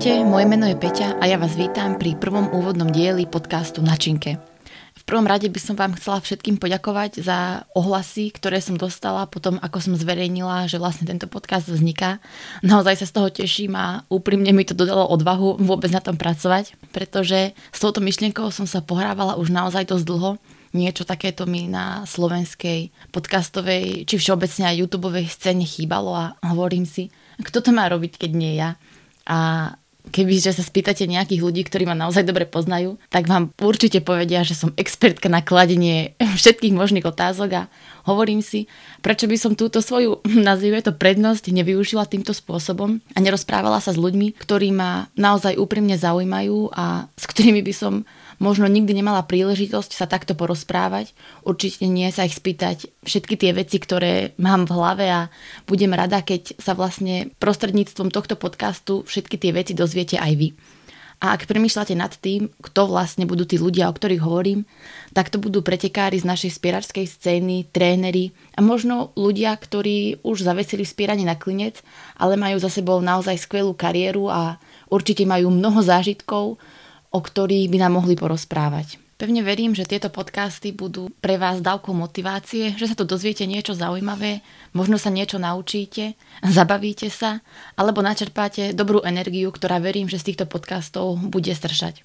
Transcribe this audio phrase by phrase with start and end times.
[0.00, 4.40] moje meno je Peťa a ja vás vítam pri prvom úvodnom dieli podcastu Načinke.
[4.96, 9.60] V prvom rade by som vám chcela všetkým poďakovať za ohlasy, ktoré som dostala potom,
[9.60, 12.16] ako som zverejnila, že vlastne tento podcast vzniká.
[12.64, 16.80] Naozaj sa z toho teším a úprimne mi to dodalo odvahu vôbec na tom pracovať,
[16.96, 20.40] pretože s touto myšlienkou som sa pohrávala už naozaj dosť dlho.
[20.72, 27.12] Niečo takéto mi na slovenskej podcastovej či všeobecne aj youtube scéne chýbalo a hovorím si,
[27.44, 28.80] kto to má robiť, keď nie ja.
[29.28, 29.70] A
[30.08, 34.56] keby sa spýtate nejakých ľudí, ktorí ma naozaj dobre poznajú, tak vám určite povedia, že
[34.56, 37.62] som expertka na kladenie všetkých možných otázok a
[38.08, 38.64] hovorím si,
[39.04, 44.00] prečo by som túto svoju, nazvime to prednosť, nevyužila týmto spôsobom a nerozprávala sa s
[44.00, 47.94] ľuďmi, ktorí ma naozaj úprimne zaujímajú a s ktorými by som
[48.40, 51.12] možno nikdy nemala príležitosť sa takto porozprávať.
[51.44, 55.20] Určite nie sa ich spýtať všetky tie veci, ktoré mám v hlave a
[55.68, 60.48] budem rada, keď sa vlastne prostredníctvom tohto podcastu všetky tie veci dozviete aj vy.
[61.20, 64.64] A ak premýšľate nad tým, kto vlastne budú tí ľudia, o ktorých hovorím,
[65.12, 70.88] tak to budú pretekári z našej spieračskej scény, tréneri a možno ľudia, ktorí už zavesili
[70.88, 71.84] spieranie na klinec,
[72.16, 74.56] ale majú za sebou naozaj skvelú kariéru a
[74.88, 76.56] určite majú mnoho zážitkov,
[77.10, 78.98] o ktorých by nám mohli porozprávať.
[79.20, 83.76] Pevne verím, že tieto podcasty budú pre vás dávkou motivácie, že sa tu dozviete niečo
[83.76, 84.40] zaujímavé,
[84.72, 87.44] možno sa niečo naučíte, zabavíte sa,
[87.76, 92.00] alebo načerpáte dobrú energiu, ktorá verím, že z týchto podcastov bude stršať.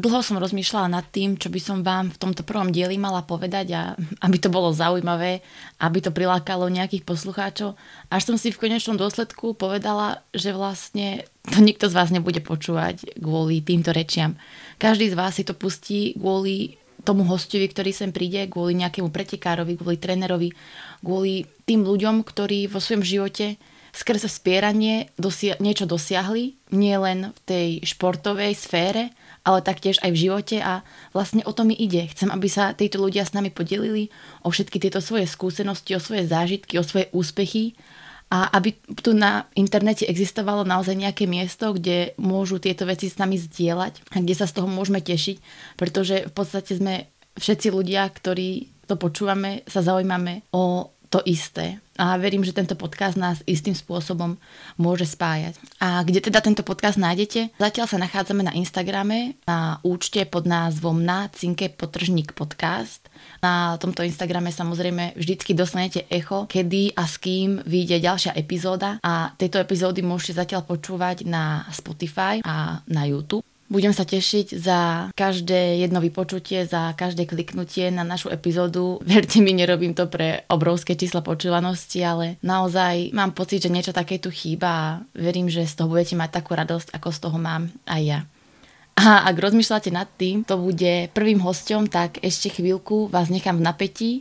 [0.00, 3.66] Dlho som rozmýšľala nad tým, čo by som vám v tomto prvom dieli mala povedať
[3.76, 3.82] a
[4.24, 5.44] aby to bolo zaujímavé,
[5.76, 7.76] aby to prilákalo nejakých poslucháčov.
[8.08, 13.20] Až som si v konečnom dôsledku povedala, že vlastne to nikto z vás nebude počúvať
[13.20, 14.40] kvôli týmto rečiam.
[14.80, 19.76] Každý z vás si to pustí kvôli tomu hostovi, ktorý sem príde, kvôli nejakému pretekárovi,
[19.76, 20.52] kvôli trénerovi,
[21.00, 23.56] kvôli tým ľuďom, ktorí vo svojom živote
[23.90, 29.10] skrze spieranie dosia- niečo dosiahli, nie len v tej športovej sfére,
[29.42, 30.84] ale taktiež aj v živote a
[31.16, 32.06] vlastne o to mi ide.
[32.12, 34.12] Chcem, aby sa títo ľudia s nami podelili
[34.44, 37.74] o všetky tieto svoje skúsenosti, o svoje zážitky, o svoje úspechy
[38.30, 43.34] a aby tu na internete existovalo naozaj nejaké miesto, kde môžu tieto veci s nami
[43.34, 45.36] zdieľať a kde sa z toho môžeme tešiť,
[45.74, 51.82] pretože v podstate sme všetci ľudia, ktorí to počúvame, sa zaujímame o to isté.
[52.00, 54.40] A verím, že tento podcast nás istým spôsobom
[54.80, 55.58] môže spájať.
[55.82, 57.52] A kde teda tento podcast nájdete?
[57.60, 63.04] Zatiaľ sa nachádzame na Instagrame na účte pod názvom na cinke potržník podcast.
[63.44, 69.36] Na tomto Instagrame samozrejme vždycky dostanete echo, kedy a s kým vyjde ďalšia epizóda a
[69.36, 73.44] tejto epizódy môžete zatiaľ počúvať na Spotify a na YouTube.
[73.70, 74.78] Budem sa tešiť za
[75.14, 78.98] každé jedno vypočutie, za každé kliknutie na našu epizódu.
[79.06, 84.18] Verte mi, nerobím to pre obrovské čísla počúvanosti, ale naozaj mám pocit, že niečo také
[84.18, 87.70] tu chýba a verím, že z toho budete mať takú radosť, ako z toho mám
[87.86, 88.20] aj ja.
[88.98, 93.66] A ak rozmýšľate nad tým, to bude prvým hostom, tak ešte chvíľku vás nechám v
[93.70, 94.12] napätí,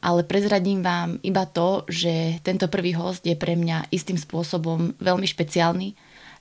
[0.00, 5.28] ale prezradím vám iba to, že tento prvý host je pre mňa istým spôsobom veľmi
[5.28, 5.92] špeciálny,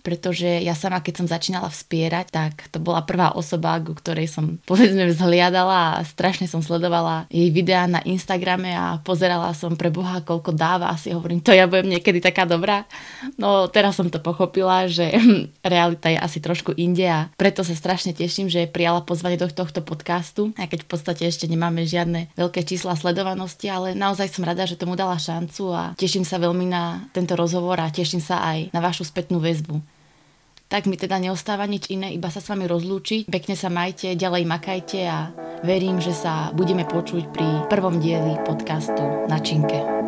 [0.05, 4.61] pretože ja sama, keď som začínala vspierať, tak to bola prvá osoba, ku ktorej som
[4.69, 10.21] povedzme vzhliadala a strašne som sledovala jej videá na Instagrame a pozerala som pre Boha,
[10.21, 12.85] koľko dáva a si hovorím, to ja budem niekedy taká dobrá.
[13.41, 15.09] No teraz som to pochopila, že
[15.65, 19.81] realita je asi trošku inde a preto sa strašne teším, že prijala pozvanie do tohto
[19.81, 24.69] podcastu, aj keď v podstate ešte nemáme žiadne veľké čísla sledovanosti, ale naozaj som rada,
[24.69, 28.75] že tomu dala šancu a teším sa veľmi na tento rozhovor a teším sa aj
[28.75, 29.94] na vašu spätnú väzbu
[30.75, 33.31] tak mi teda neostáva nič iné, iba sa s vami rozlúčiť.
[33.31, 35.31] Pekne sa majte, ďalej makajte a
[35.63, 40.04] verím, že sa budeme počuť pri prvom dieli podcastu na Činke.